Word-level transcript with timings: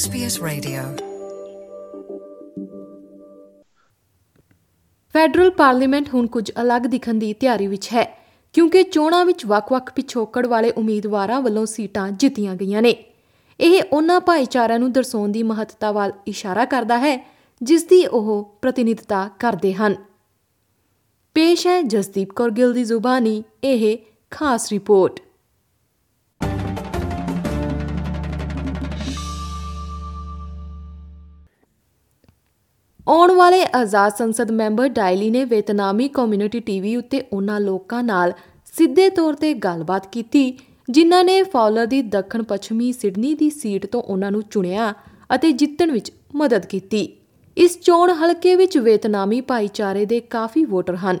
SBS 0.00 0.34
Radio 0.44 0.82
federal 5.14 5.50
parliament 5.50 6.08
ਹੁਣ 6.14 6.26
ਕੁਝ 6.26 6.50
ਅਲੱਗ 6.62 6.82
ਦਿਖਣ 6.82 7.14
ਦੀ 7.14 7.32
ਤਿਆਰੀ 7.32 7.66
ਵਿੱਚ 7.66 7.88
ਹੈ 7.92 8.04
ਕਿਉਂਕਿ 8.54 8.82
ਚੋਣਾਂ 8.82 9.24
ਵਿੱਚ 9.24 9.44
ਵੱਖ-ਵੱਖ 9.46 9.92
ਪਿਛੋਕੜ 9.92 10.46
ਵਾਲੇ 10.46 10.70
ਉਮੀਦਵਾਰਾਂ 10.70 11.40
ਵੱਲੋਂ 11.40 11.66
ਸੀਟਾਂ 11.66 12.10
ਜਿੱਤੀਆਂ 12.10 12.54
ਗਈਆਂ 12.54 12.82
ਨੇ 12.82 12.94
ਇਹ 13.60 13.82
ਉਹਨਾਂ 13.92 14.20
ਭਾਈਚਾਰਿਆਂ 14.20 14.78
ਨੂੰ 14.78 14.92
ਦਰਸਾਉਣ 14.92 15.28
ਦੀ 15.28 15.42
ਮਹੱਤਤਾ 15.42 15.92
ਵੱਲ 15.92 16.12
ਇਸ਼ਾਰਾ 16.26 16.64
ਕਰਦਾ 16.64 16.98
ਹੈ 16.98 17.16
ਜਿਸ 17.62 17.84
ਦੀ 17.84 18.06
ਉਹ 18.06 18.58
ਪ੍ਰਤੀਨਿਧਤਾ 18.62 19.28
ਕਰਦੇ 19.38 19.72
ਹਨ 19.72 19.96
ਪੇਸ਼ 21.34 21.66
ਹੈ 21.66 21.82
ਜਸਦੀਪ 21.82 22.32
ਕੌਰ 22.32 22.50
ਗਿੱਲ 22.50 22.72
ਦੀ 22.72 22.84
ਜ਼ੁਬਾਨੀ 22.84 23.42
ਇਹ 23.64 23.98
ਖਾਸ 24.30 24.72
ਰਿਪੋਰਟ 24.72 25.20
ਆਉਣ 33.12 33.30
ਵਾਲੇ 33.32 33.64
ਆਜ਼ਾਦ 33.74 34.12
ਸੰਸਦ 34.18 34.50
ਮੈਂਬਰ 34.50 34.88
ਡਾਇਲੀ 34.88 35.28
ਨੇ 35.30 35.44
ਵਿਤਨਾਮੀ 35.44 36.06
ਕਮਿਊਨਿਟੀ 36.08 36.60
ਟੀਵੀ 36.60 36.94
ਉੱਤੇ 36.96 37.20
ਉਹਨਾਂ 37.32 37.58
ਲੋਕਾਂ 37.60 38.02
ਨਾਲ 38.02 38.32
ਸਿੱਧੇ 38.74 39.08
ਤੌਰ 39.10 39.34
ਤੇ 39.34 39.52
ਗੱਲਬਾਤ 39.64 40.06
ਕੀਤੀ 40.12 40.44
ਜਿਨ੍ਹਾਂ 40.88 41.22
ਨੇ 41.24 41.42
ਫੌਲਰ 41.42 41.86
ਦੀ 41.86 42.00
ਦੱਖਣ 42.12 42.42
ਪੱਛਮੀ 42.42 42.90
ਸਿਡਨੀ 42.92 43.34
ਦੀ 43.34 43.50
ਸੀਟ 43.50 43.84
ਤੋਂ 43.86 44.02
ਉਹਨਾਂ 44.02 44.30
ਨੂੰ 44.32 44.42
ਚੁਣਿਆ 44.42 44.92
ਅਤੇ 45.34 45.50
ਜਿੱਤਣ 45.52 45.90
ਵਿੱਚ 45.90 46.10
ਮਦਦ 46.36 46.66
ਕੀਤੀ 46.66 47.06
ਇਸ 47.56 47.78
ਚੋਣ 47.80 48.12
ਹਲਕੇ 48.22 48.54
ਵਿੱਚ 48.56 48.78
ਵਿਤਨਾਮੀ 48.78 49.40
ਭਾਈਚਾਰੇ 49.42 50.04
ਦੇ 50.06 50.20
ਕਾਫੀ 50.30 50.64
ਵੋਟਰ 50.64 50.96
ਹਨ 50.96 51.18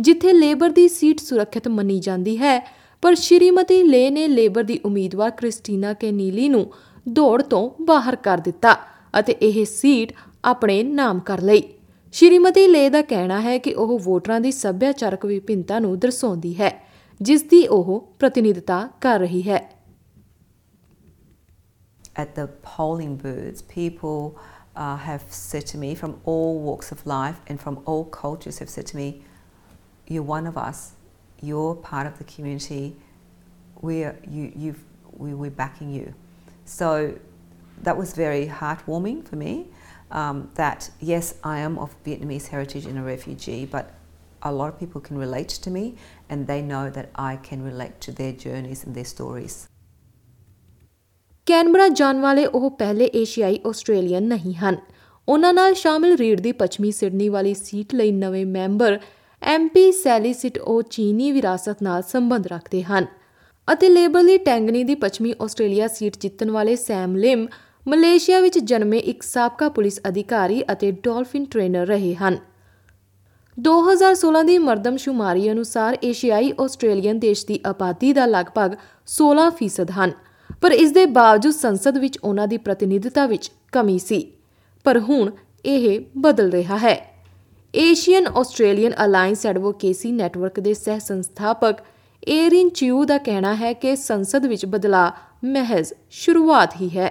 ਜਿੱਥੇ 0.00 0.32
ਲੇਬਰ 0.32 0.70
ਦੀ 0.70 0.88
ਸੀਟ 0.90 1.20
ਸੁਰੱਖਿਅਤ 1.20 1.68
ਮੰਨੀ 1.68 1.98
ਜਾਂਦੀ 2.00 2.38
ਹੈ 2.38 2.58
ਪਰ 3.02 3.14
ਸ਼੍ਰੀਮਤੀ 3.16 3.82
ਲੇ 3.82 4.08
ਨੇ 4.10 4.28
ਲੇਬਰ 4.28 4.62
ਦੀ 4.62 4.80
ਉਮੀਦਵਾਰ 4.84 5.30
ਕ੍ਰਿਸਟੀਨਾ 5.30 5.92
ਕੈਨੀਲੀ 5.94 6.48
ਨੂੰ 6.48 6.66
ਦੌੜ 7.08 7.40
ਤੋਂ 7.42 7.70
ਬਾਹਰ 7.84 8.16
ਕਰ 8.18 8.40
ਦਿੱਤਾ 8.40 8.76
ਅਤੇ 9.14 9.34
ਇਹ 9.42 9.64
ਸੀਟ 9.66 10.12
ਆਪਣੇ 10.44 10.82
ਨਾਮ 10.82 11.20
ਕਰ 11.20 11.40
ਲਈ 11.40 11.62
ਸ਼੍ਰੀਮਤੀ 12.12 12.66
ਲੇ 12.68 12.88
ਦਾ 12.90 13.02
ਕਹਿਣਾ 13.02 13.40
ਹੈ 13.40 13.58
ਕਿ 13.58 13.74
ਉਹ 13.74 13.98
ਵੋਟਰਾਂ 13.98 14.40
ਦੀ 14.40 14.50
ਸੱਭਿਆਚਾਰਕ 14.52 15.26
ਵਿਭਿੰਨਤਾ 15.26 15.78
ਨੂੰ 15.78 15.98
ਦਰਸਾਉਂਦੀ 15.98 16.54
ਹੈ 16.60 16.72
ਜਿਸ 17.20 17.42
ਦੀ 17.42 17.66
ਉਹ 17.66 18.00
ਪ੍ਰਤੀਨਿਧਤਾ 18.18 18.88
ਕਰ 19.00 19.18
ਰਹੀ 19.18 19.42
ਹੈ 19.48 19.62
at 22.14 22.34
the 22.34 22.46
polling 22.62 23.16
booths, 23.16 23.62
people 23.62 24.38
uh, 24.76 24.96
have 24.96 25.22
said 25.28 25.66
to 25.66 25.78
me 25.78 25.94
from 25.94 26.20
all 26.24 26.58
walks 26.60 26.92
of 26.92 27.06
life 27.06 27.36
and 27.46 27.60
from 27.60 27.80
all 27.86 28.04
cultures 28.04 28.58
have 28.58 28.68
said 28.68 28.86
to 28.86 28.96
me, 28.96 29.22
You're 30.06 30.22
one 30.22 30.46
of 30.46 30.56
us, 30.58 30.92
you're 31.40 31.74
part 31.74 32.06
of 32.06 32.18
the 32.18 32.24
community, 32.24 32.96
we, 33.80 34.04
are 34.04 34.16
you 34.28 34.74
we 35.16 35.32
are 35.32 35.50
backing 35.50 35.90
you. 35.90 36.14
So 36.64 37.14
that 37.82 37.96
was 37.96 38.14
very 38.14 38.46
heartwarming 38.46 39.26
for 39.26 39.36
me. 39.36 39.66
um, 40.12 40.50
that 40.54 40.90
yes, 41.00 41.34
I 41.42 41.58
am 41.60 41.78
of 41.78 41.90
Vietnamese 42.04 42.48
heritage 42.48 42.86
and 42.86 42.98
a 42.98 43.02
refugee, 43.02 43.66
but 43.66 43.94
a 44.42 44.52
lot 44.52 44.68
of 44.68 44.78
people 44.78 45.00
can 45.00 45.18
relate 45.18 45.48
to 45.64 45.70
me 45.70 45.96
and 46.28 46.46
they 46.46 46.60
know 46.62 46.90
that 46.90 47.10
I 47.16 47.36
can 47.38 47.62
relate 47.62 48.00
to 48.02 48.12
their 48.12 48.32
journeys 48.34 48.84
and 48.84 48.94
their 48.94 49.10
stories. 49.14 49.60
Canberra 51.46 51.88
ਜਾਣ 51.88 52.20
ਵਾਲੇ 52.20 52.44
ਉਹ 52.46 52.70
ਪਹਿਲੇ 52.70 53.08
ਏਸ਼ੀਆਈ 53.14 53.58
Australian 53.66 54.26
ਨਹੀਂ 54.28 54.54
ਹਨ 54.54 54.76
ਉਹਨਾਂ 55.28 55.52
ਨਾਲ 55.54 55.74
ਸ਼ਾਮਿਲ 55.74 56.16
ਰੀਡ 56.16 56.40
ਦੀ 56.40 56.52
ਪੱਛਮੀ 56.52 56.90
ਸਿਡਨੀ 56.92 57.28
ਵਾਲੀ 57.28 57.54
ਸੀਟ 57.54 57.94
ਲਈ 57.94 58.12
ਨਵੇਂ 58.12 58.44
ਮੈਂਬਰ 58.46 58.98
ਐਮਪੀ 59.42 59.90
ਸੈਲੀਸਿਟ 59.92 60.58
ਉਹ 60.58 60.82
ਚੀਨੀ 60.82 61.30
ਵਿਰਾਸਤ 61.32 61.82
ਨਾਲ 61.82 62.02
ਸੰਬੰਧ 62.02 62.46
ਰੱਖਦੇ 62.46 62.82
ਹਨ 62.82 63.06
ਅਤੇ 63.68 63.88
ਲੇਬਰ 63.88 64.22
ਲਈ 64.22 64.38
ਟੈਂਗਨੀ 64.38 64.84
ਦੀ 64.84 64.94
ਪੱਛਮੀ 64.94 65.34
ਆਸਟ੍ਰੇਲੀਆ 65.42 65.88
ਸੀਟ 65.88 66.16
ਜਿੱਤਣ 66.20 66.50
ਵਾਲੇ 66.50 66.76
ਸੈਮ 66.76 67.16
ਲਿਮ 67.16 67.46
ਮਲੇਸ਼ੀਆ 67.86 68.40
ਵਿੱਚ 68.40 68.58
ਜਨਮੇ 68.58 68.98
ਇੱਕ 68.98 69.22
ਸਾਬਕਾ 69.22 69.68
ਪੁਲਿਸ 69.68 70.00
ਅਧਿਕਾਰੀ 70.08 70.62
ਅਤੇ 70.72 70.90
ਡਾਲਫਿਨ 71.04 71.44
ਟ੍ਰੇਨਰ 71.44 71.86
ਰਹੇ 71.86 72.14
ਹਨ 72.14 72.36
2016 73.56 74.42
ਦੀ 74.46 74.58
ਮਰਦਮਸ਼ੁਮਾਰੀ 74.58 75.50
ਅਨੁਸਾਰ 75.50 75.96
ਏਸ਼ੀਆਈ 76.04 76.52
ਆਸਟ੍ਰੇਲੀਅਨ 76.60 77.18
ਦੇਸ਼ 77.18 77.46
ਦੀ 77.46 77.58
ਆਬਾਦੀ 77.66 78.12
ਦਾ 78.12 78.26
ਲਗਭਗ 78.26 78.76
16% 79.12 79.90
ਹਨ 79.92 80.12
ਪਰ 80.62 80.72
ਇਸ 80.74 80.92
ਦੇ 80.92 81.04
ਬਾਵਜੂਦ 81.12 81.54
ਸੰਸਦ 81.54 81.98
ਵਿੱਚ 81.98 82.18
ਉਹਨਾਂ 82.20 82.46
ਦੀ 82.48 82.56
ਪ੍ਰਤੀਨਿਧਤਾ 82.60 83.26
ਵਿੱਚ 83.26 83.50
ਕਮੀ 83.72 83.98
ਸੀ 84.00 84.20
ਪਰ 84.84 84.98
ਹੁਣ 85.00 85.30
ਇਹ 85.64 85.88
ਬਦਲ 86.18 86.50
ਰਿਹਾ 86.50 86.78
ਹੈ 86.78 86.94
Asian 87.74 88.26
Australian 88.36 88.94
alliance 89.04 89.44
advocacy 89.46 90.12
network 90.12 90.60
ਦੇ 90.60 90.74
ਸਹਿ 90.74 91.00
ਸੰਸਥਾਪਕ 91.00 91.82
ਏਰਿਨ 92.30 92.68
ਚਿਊ 92.70 93.04
ਦਾ 93.04 93.18
ਕਹਿਣਾ 93.20 93.54
ਹੈ 93.54 93.72
ਕਿ 93.74 93.94
ਸੰਸਦ 93.98 94.46
ਵਿੱਚ 94.46 94.64
ਬਦਲਾਅ 94.66 95.46
ਮਹਿਜ਼ 95.46 95.92
ਸ਼ੁਰੂਆਤ 96.12 96.80
ਹੀ 96.80 96.88
ਹੈ 96.90 97.10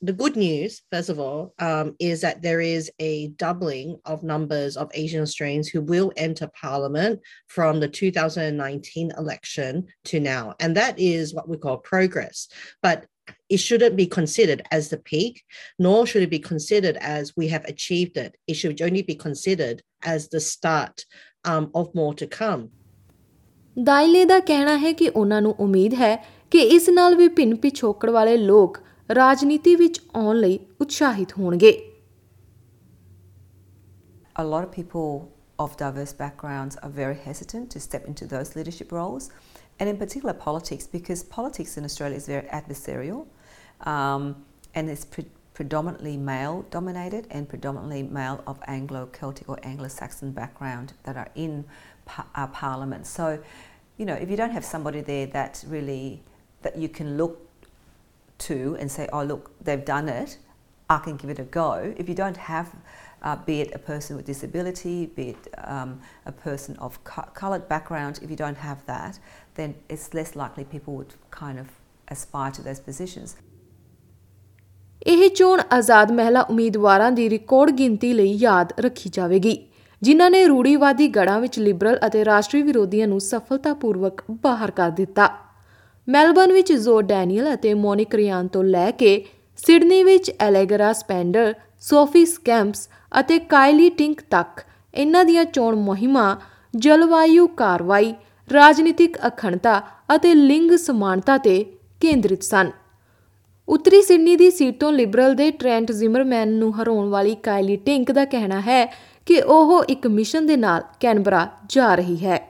the 0.00 0.12
good 0.12 0.36
news, 0.36 0.82
first 0.92 1.08
of 1.08 1.18
all, 1.18 1.54
um, 1.58 1.96
is 1.98 2.20
that 2.20 2.40
there 2.40 2.60
is 2.60 2.90
a 3.00 3.28
doubling 3.30 3.98
of 4.04 4.22
numbers 4.22 4.76
of 4.76 4.90
Asian 4.94 5.22
Australians 5.22 5.68
who 5.68 5.80
will 5.80 6.12
enter 6.16 6.48
Parliament 6.60 7.20
from 7.48 7.80
the 7.80 7.88
2019 7.88 9.12
election 9.18 9.86
to 10.04 10.20
now. 10.20 10.54
And 10.60 10.76
that 10.76 10.98
is 10.98 11.34
what 11.34 11.48
we 11.48 11.56
call 11.56 11.78
progress. 11.78 12.48
But 12.80 13.06
it 13.48 13.58
shouldn't 13.58 13.96
be 13.96 14.06
considered 14.06 14.62
as 14.70 14.88
the 14.88 14.98
peak, 14.98 15.42
nor 15.78 16.06
should 16.06 16.22
it 16.22 16.30
be 16.30 16.38
considered 16.38 16.96
as 17.00 17.36
we 17.36 17.48
have 17.48 17.64
achieved 17.64 18.16
it. 18.16 18.36
It 18.46 18.54
should 18.54 18.80
only 18.80 19.02
be 19.02 19.16
considered 19.16 19.82
as 20.02 20.28
the 20.28 20.40
start 20.40 21.04
um, 21.44 21.70
of 21.74 21.94
more 21.94 22.14
to 22.14 22.26
come. 22.26 22.70
ਦਾਇਲੇ 23.84 24.24
ਦਾ 24.24 24.38
ਕਹਿਣਾ 24.40 24.76
ਹੈ 24.78 24.92
ਕਿ 24.92 25.08
ਉਹਨਾਂ 25.08 25.42
ਨੂੰ 25.42 25.54
ਉਮੀਦ 25.60 25.94
ਹੈ 25.94 26.16
ਕਿ 26.50 26.58
ਇਸ 26.58 26.88
ਨਾਲ 26.88 27.14
ਵਿਭਿੰਨ 27.16 27.54
ਪਿਛੋਕੜ 27.56 28.10
ਵਾਲੇ 28.10 28.36
ਲੋਕ 28.36 28.78
ਰਾਜਨੀਤੀ 29.14 29.74
ਵਿੱਚ 29.76 30.00
ਆਉਣ 30.16 30.36
ਲਈ 30.36 30.58
ਉਤਸ਼ਾਹਿਤ 30.80 31.38
ਹੋਣਗੇ 31.38 31.76
a 34.40 34.44
lot 34.48 34.64
of 34.64 34.70
people 34.72 35.14
of 35.62 35.72
diverse 35.78 36.12
backgrounds 36.18 36.76
are 36.86 36.90
very 36.98 37.16
hesitant 37.22 37.70
to 37.74 37.80
step 37.84 38.04
into 38.10 38.26
those 38.32 38.54
leadership 38.56 38.92
roles, 38.96 39.24
and 39.80 39.90
in 39.92 39.96
particular 40.02 40.34
politics, 40.44 40.86
because 40.92 41.24
politics 41.24 41.76
in 41.80 41.88
Australia 41.88 42.20
is 42.22 42.28
very 42.32 42.46
adversarial 42.58 43.26
um, 43.92 44.28
and 44.74 44.88
it's 44.88 45.04
pre- 45.04 45.26
predominantly 45.54 46.16
male 46.16 46.64
dominated 46.70 47.26
and 47.30 47.48
predominantly 47.48 48.04
male 48.20 48.44
of 48.46 48.60
Anglo 48.76 49.06
Celtic 49.18 49.48
or 49.48 49.58
Anglo 49.64 49.88
Saxon 49.88 50.30
background 50.30 50.92
that 51.02 51.16
are 51.16 51.28
in 51.34 51.64
par- 52.04 52.26
our 52.36 52.44
uh, 52.44 52.52
parliament. 52.62 53.06
So, 53.06 53.40
you 53.96 54.06
know, 54.06 54.14
if 54.14 54.30
you 54.30 54.36
don't 54.36 54.52
have 54.52 54.64
somebody 54.64 55.00
there 55.00 55.26
that 55.38 55.64
really 55.66 56.22
that 56.62 56.76
you 56.76 56.88
can 56.88 57.16
look 57.16 57.47
to 58.38 58.76
and 58.80 58.90
say, 58.90 59.08
oh, 59.12 59.22
look, 59.22 59.50
they've 59.64 59.84
done 59.84 60.08
it, 60.08 60.38
I 60.90 60.98
can 60.98 61.16
give 61.16 61.30
it 61.30 61.38
a 61.38 61.44
go. 61.44 61.92
If 61.96 62.08
you 62.08 62.14
don't 62.14 62.36
have, 62.36 62.68
uh, 63.22 63.36
be 63.46 63.60
it 63.60 63.74
a 63.74 63.78
person 63.78 64.16
with 64.16 64.26
disability, 64.26 65.06
be 65.06 65.30
it 65.30 65.48
um, 65.64 66.00
a 66.26 66.32
person 66.32 66.76
of 66.78 67.02
co- 67.04 67.28
coloured 67.34 67.68
background, 67.68 68.20
if 68.22 68.30
you 68.30 68.36
don't 68.36 68.56
have 68.58 68.84
that, 68.86 69.18
then 69.54 69.74
it's 69.88 70.14
less 70.14 70.34
likely 70.36 70.64
people 70.64 70.94
would 70.94 71.14
kind 71.30 71.58
of 71.58 71.66
aspire 72.08 72.50
to 72.52 72.62
those 72.62 72.80
positions. 72.80 73.36
ਇਹ 75.06 75.28
ਚੋਣ 75.36 75.60
ਆਜ਼ਾਦ 75.72 76.12
ਮਹਿਲਾ 76.12 76.40
ਉਮੀਦਵਾਰਾਂ 76.50 77.10
ਦੀ 77.12 77.28
record 77.30 77.70
ਗਿਣਤੀ 77.78 78.12
ਲਈ 78.12 78.32
ਯਾਦ 78.40 78.72
ਰੱਖੀ 78.80 79.10
ਜਾਵੇਗੀ 79.14 79.56
ਜਿਨ੍ਹਾਂ 80.02 80.30
ਨੇ 80.30 80.44
ਰੂੜੀਵਾਦੀ 80.46 81.08
ਗੜਾਂ 81.08 81.38
ਵਿੱਚ 81.40 81.58
ਲਿਬਰਲ 81.58 81.98
ਅਤੇ 82.06 82.24
ਰਾਸ਼ਟਰੀ 82.24 82.62
ਵਿਰੋਧੀਆਂ 82.62 83.06
ਨੂੰ 83.08 83.20
ਸਫਲਤਾਪੂਰਵਕ 83.20 84.22
ਬਾਹਰ 84.42 84.70
ਕਰ 84.70 84.90
ਦਿੱਤਾ 84.90 85.28
ਮੈਲਬਨ 86.08 86.52
ਵਿੱਚ 86.52 86.72
ਜ਼ੋ 86.72 87.00
ਡੈਨੀਅਲ 87.00 87.52
ਅਤੇ 87.54 87.72
ਮੋਨਿਕ 87.74 88.14
ਰਿਆਨ 88.14 88.46
ਤੋਂ 88.48 88.62
ਲੈ 88.64 88.90
ਕੇ 88.90 89.24
ਸਿਡਨੀ 89.58 90.02
ਵਿੱਚ 90.02 90.30
ਐਲੇਗਰਾ 90.40 90.92
ਸਪੈਂਡਰ 90.92 91.54
ਸੋਫੀ 91.80 92.24
ਸਕੈਂਪਸ 92.26 92.88
ਅਤੇ 93.20 93.38
ਕਾਇਲੀ 93.38 93.88
ਟਿੰਕ 93.90 94.20
ਤੱਕ 94.20 94.60
ਇਹਨਾਂ 94.94 95.24
ਦੀਆਂ 95.24 95.44
ਚੋਣ 95.44 95.76
ਮੁਹਿੰਮਾਂ 95.76 96.36
ਜਲਵਾਯੂ 96.74 97.46
ਕਾਰਵਾਈ 97.46 98.14
ਰਾਜਨੀਤਿਕ 98.50 99.16
ਅਖੰਡਤਾ 99.26 99.80
ਅਤੇ 100.16 100.34
ਲਿੰਗ 100.34 100.76
ਸਮਾਨਤਾ 100.76 101.38
ਤੇ 101.38 101.64
ਕੇਂਦਰਿਤ 102.00 102.42
ਸਨ 102.42 102.70
ਉੱਤਰੀ 103.68 104.02
ਸਿਡਨੀ 104.02 104.36
ਦੀ 104.36 104.50
ਸੀਟ 104.50 104.78
ਤੋਂ 104.80 104.92
ਲਿਬਰਲ 104.92 105.34
ਦੇ 105.34 105.50
ਟ੍ਰੈਂਟ 105.50 105.90
ਜ਼ਿਮਰਮੈਨ 105.92 106.52
ਨੂੰ 106.52 106.72
ਹਰਾਉਣ 106.72 107.08
ਵਾਲੀ 107.08 107.34
ਕਾਇਲੀ 107.34 107.76
ਟਿੰਕ 107.76 108.12
ਦਾ 108.12 108.24
ਕਹਿਣਾ 108.24 108.60
ਹੈ 108.60 108.84
ਕਿ 109.26 109.40
ਉਹ 109.40 109.82
ਇੱਕ 109.84 110.06
ਮਿਸ਼ਨ 110.06 110.46
ਦੇ 110.46 110.56
ਨਾਲ 110.56 110.82
ਕੈਨਬਰਾ 111.00 111.46
ਜਾ 111.68 111.94
ਰਹੀ 111.94 112.16
ਹੈ 112.24 112.49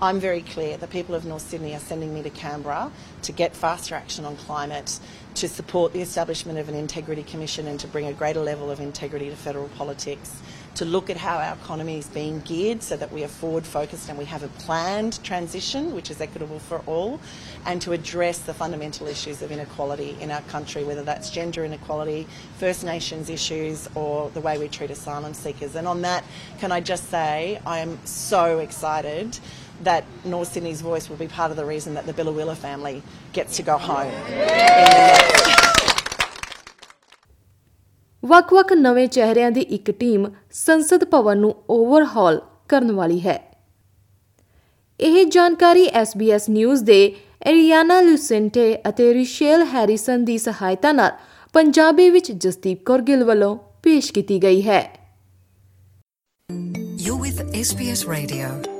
I'm 0.00 0.20
very 0.20 0.42
clear 0.42 0.76
the 0.76 0.86
people 0.86 1.14
of 1.14 1.24
North 1.24 1.40
Sydney 1.40 1.74
are 1.74 1.78
sending 1.80 2.12
me 2.12 2.22
to 2.22 2.28
Canberra 2.28 2.92
to 3.22 3.32
get 3.32 3.56
faster 3.56 3.94
action 3.94 4.26
on 4.26 4.36
climate, 4.36 5.00
to 5.36 5.48
support 5.48 5.94
the 5.94 6.02
establishment 6.02 6.58
of 6.58 6.68
an 6.68 6.74
integrity 6.74 7.22
commission 7.22 7.66
and 7.66 7.80
to 7.80 7.86
bring 7.86 8.04
a 8.06 8.12
greater 8.12 8.40
level 8.40 8.70
of 8.70 8.78
integrity 8.78 9.30
to 9.30 9.36
federal 9.36 9.68
politics 9.68 10.42
to 10.76 10.84
look 10.84 11.08
at 11.08 11.16
how 11.16 11.38
our 11.38 11.54
economy 11.54 11.98
is 11.98 12.06
being 12.08 12.40
geared 12.40 12.82
so 12.82 12.96
that 12.96 13.10
we 13.10 13.24
are 13.24 13.28
forward 13.28 13.64
focused 13.64 14.08
and 14.08 14.18
we 14.18 14.26
have 14.26 14.42
a 14.42 14.48
planned 14.48 15.22
transition 15.24 15.94
which 15.94 16.10
is 16.10 16.20
equitable 16.20 16.58
for 16.58 16.82
all, 16.86 17.18
and 17.64 17.80
to 17.82 17.92
address 17.92 18.38
the 18.40 18.54
fundamental 18.54 19.06
issues 19.06 19.40
of 19.42 19.50
inequality 19.50 20.16
in 20.20 20.30
our 20.30 20.42
country, 20.42 20.84
whether 20.84 21.02
that's 21.02 21.30
gender 21.30 21.64
inequality, 21.64 22.26
First 22.58 22.84
Nations 22.84 23.30
issues, 23.30 23.88
or 23.94 24.30
the 24.30 24.40
way 24.40 24.58
we 24.58 24.68
treat 24.68 24.90
asylum 24.90 25.32
seekers. 25.34 25.74
And 25.76 25.88
on 25.88 26.02
that, 26.02 26.24
can 26.58 26.70
I 26.72 26.80
just 26.80 27.10
say 27.10 27.60
I 27.64 27.78
am 27.78 27.98
so 28.04 28.58
excited 28.58 29.38
that 29.82 30.04
North 30.24 30.52
Sydney's 30.52 30.80
voice 30.80 31.08
will 31.08 31.16
be 31.16 31.28
part 31.28 31.50
of 31.50 31.56
the 31.56 31.64
reason 31.64 31.94
that 31.94 32.06
the 32.06 32.12
Billawilla 32.12 32.56
family 32.56 33.02
gets 33.32 33.56
to 33.56 33.62
go 33.62 33.78
home. 33.78 34.12
ਵੱਖ-ਵੱਖ 38.26 38.72
ਨਵੇਂ 38.72 39.06
ਚਿਹਰਿਆਂ 39.08 39.50
ਦੀ 39.50 39.60
ਇੱਕ 39.70 39.90
team 39.90 40.26
ਸੰਸਦ 40.52 41.04
ਭਵਨ 41.04 41.38
ਨੂੰ 41.38 41.54
ਓਵਰਹਾਲ 41.70 42.40
ਕਰਨ 42.68 42.92
ਵਾਲੀ 42.92 43.20
ਹੈ 43.20 43.38
ਇਹ 45.00 45.24
ਜਾਣਕਾਰੀ 45.26 45.86
SBS 45.98 46.50
ਨਿਊਜ਼ 46.50 46.82
ਦੇ 46.84 47.00
ਐਰੀਆਨਾ 47.46 48.00
ਲੂਸੈਂਟੇ 48.00 48.66
ਅਤੇ 48.88 49.12
ਰਿਸ਼ੇਲ 49.14 49.64
ਹੈਰੀਸਨ 49.64 50.24
ਦੀ 50.24 50.38
ਸਹਾਇਤਾ 50.38 50.92
ਨਾਲ 50.92 51.10
ਪੰਜਾਬੀ 51.54 52.08
ਵਿੱਚ 52.10 52.32
ਜਸਦੀਪ 52.32 52.84
ਕੌਰ 52.84 53.02
ਗਿੱਲ 53.02 53.24
ਵੱਲੋਂ 53.24 53.56
ਪੇਸ਼ 53.82 54.12
ਕੀਤੀ 54.12 54.42
ਗਈ 54.42 54.62
ਹੈ 54.62 54.80
ਯੂ 57.00 57.18
ਵਿਦ 57.18 57.40
SBS 57.56 58.08
ਰੇਡੀਓ 58.10 58.75